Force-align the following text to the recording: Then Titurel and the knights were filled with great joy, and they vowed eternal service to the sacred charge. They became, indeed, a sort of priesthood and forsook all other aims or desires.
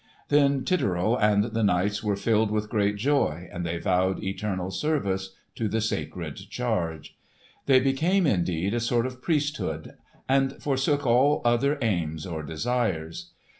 Then 0.29 0.65
Titurel 0.65 1.15
and 1.15 1.43
the 1.43 1.61
knights 1.63 2.03
were 2.03 2.15
filled 2.15 2.49
with 2.49 2.71
great 2.71 2.95
joy, 2.95 3.47
and 3.51 3.63
they 3.63 3.77
vowed 3.77 4.23
eternal 4.23 4.71
service 4.71 5.35
to 5.53 5.67
the 5.69 5.79
sacred 5.79 6.37
charge. 6.49 7.15
They 7.67 7.79
became, 7.79 8.25
indeed, 8.25 8.73
a 8.73 8.79
sort 8.79 9.05
of 9.05 9.21
priesthood 9.21 9.91
and 10.27 10.53
forsook 10.53 11.05
all 11.05 11.43
other 11.45 11.77
aims 11.83 12.25
or 12.25 12.41
desires. 12.41 13.29